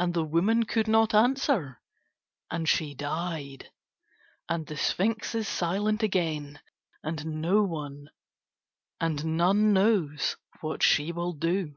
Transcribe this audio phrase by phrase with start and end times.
[0.00, 1.80] And the woman could not answer,
[2.50, 3.70] and she died.
[4.48, 6.58] And the sphinx is silent again
[7.04, 8.10] and none
[9.72, 11.76] knows what she will do.